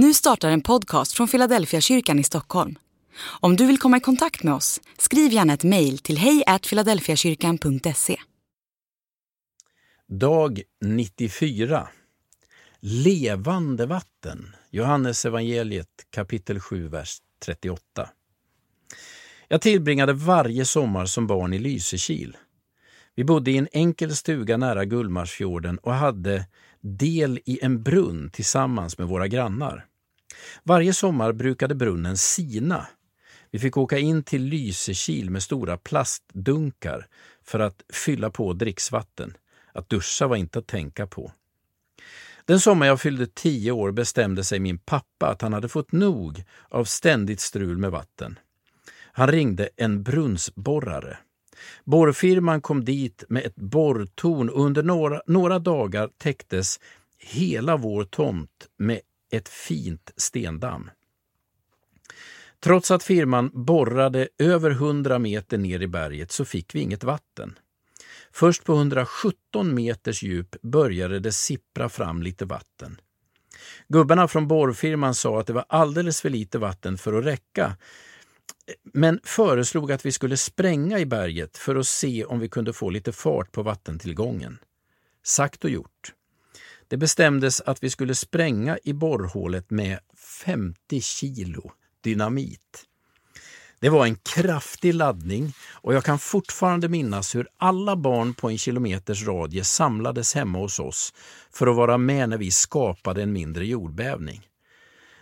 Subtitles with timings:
[0.00, 2.78] Nu startar en podcast från Philadelphia kyrkan i Stockholm.
[3.40, 8.16] Om du vill komma i kontakt med oss, skriv gärna ett mejl till hejfiladelfiakyrkan.se.
[10.08, 11.88] Dag 94
[12.80, 18.10] Levande vatten Johannes evangeliet kapitel 7, vers 38.
[19.48, 22.36] Jag tillbringade varje sommar som barn i Lysekil.
[23.18, 26.46] Vi bodde i en enkel stuga nära Gullmarsfjorden och hade
[26.80, 29.86] del i en brunn tillsammans med våra grannar.
[30.62, 32.86] Varje sommar brukade brunnen sina.
[33.50, 37.06] Vi fick åka in till Lysekil med stora plastdunkar
[37.44, 39.36] för att fylla på dricksvatten.
[39.72, 41.32] Att duscha var inte att tänka på.
[42.44, 46.44] Den sommar jag fyllde tio år bestämde sig min pappa att han hade fått nog
[46.68, 48.38] av ständigt strul med vatten.
[49.12, 51.18] Han ringde en brunnsborrare.
[51.84, 56.80] Borrfirman kom dit med ett borrtorn och under några, några dagar täcktes
[57.18, 59.00] hela vår tomt med
[59.30, 60.90] ett fint stendamm.
[62.60, 67.58] Trots att firman borrade över 100 meter ner i berget så fick vi inget vatten.
[68.32, 73.00] Först på 117 meters djup började det sippra fram lite vatten.
[73.88, 77.76] Gubbarna från borrfirman sa att det var alldeles för lite vatten för att räcka,
[78.92, 82.90] men föreslog att vi skulle spränga i berget för att se om vi kunde få
[82.90, 84.58] lite fart på vattentillgången.
[85.24, 86.14] Sagt och gjort.
[86.88, 89.98] Det bestämdes att vi skulle spränga i borrhålet med
[90.44, 92.84] 50 kilo dynamit.
[93.80, 98.58] Det var en kraftig laddning och jag kan fortfarande minnas hur alla barn på en
[98.58, 101.14] kilometers radie samlades hemma hos oss
[101.52, 104.48] för att vara med när vi skapade en mindre jordbävning.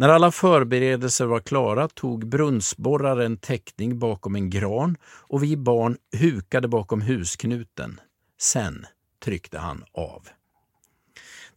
[0.00, 6.68] När alla förberedelser var klara tog brunnsborraren täckning bakom en gran och vi barn hukade
[6.68, 8.00] bakom husknuten.
[8.40, 8.86] Sen
[9.24, 10.28] tryckte han av.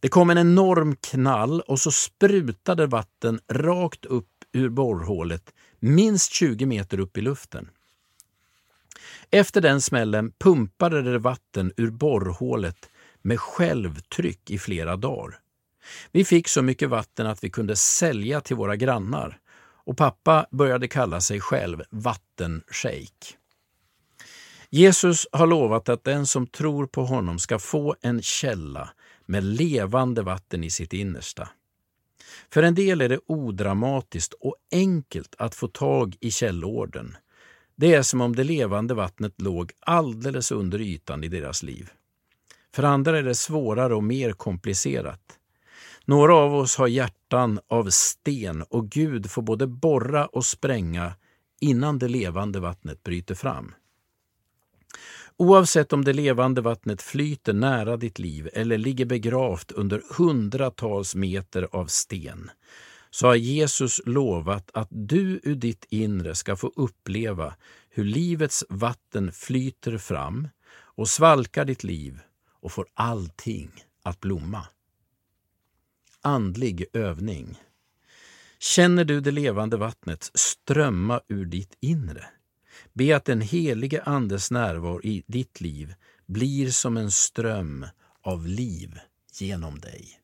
[0.00, 6.66] Det kom en enorm knall och så sprutade vatten rakt upp ur borrhålet minst 20
[6.66, 7.68] meter upp i luften.
[9.30, 12.90] Efter den smällen pumpade det vatten ur borrhålet
[13.22, 15.38] med självtryck i flera dagar.
[16.12, 19.38] Vi fick så mycket vatten att vi kunde sälja till våra grannar
[19.84, 23.38] och pappa började kalla sig själv vattenshejk.
[24.70, 28.90] Jesus har lovat att den som tror på honom ska få en källa
[29.26, 31.48] med levande vatten i sitt innersta.
[32.52, 37.16] För en del är det odramatiskt och enkelt att få tag i källorden.
[37.76, 41.90] Det är som om det levande vattnet låg alldeles under ytan i deras liv.
[42.74, 45.38] För andra är det svårare och mer komplicerat.
[46.04, 51.14] Några av oss har hjärtan av sten och Gud får både borra och spränga
[51.60, 53.74] innan det levande vattnet bryter fram.
[55.36, 61.68] Oavsett om det levande vattnet flyter nära ditt liv eller ligger begravt under hundratals meter
[61.72, 62.50] av sten,
[63.10, 67.54] så har Jesus lovat att du ur ditt inre ska få uppleva
[67.90, 72.20] hur livets vatten flyter fram och svalkar ditt liv
[72.60, 73.70] och får allting
[74.02, 74.66] att blomma.
[76.24, 77.58] Andlig övning.
[78.58, 82.24] Känner du det levande vattnet strömma ur ditt inre?
[82.92, 85.94] Be att den helige Andes närvaro i ditt liv
[86.26, 87.86] blir som en ström
[88.20, 88.98] av liv
[89.32, 90.18] genom dig.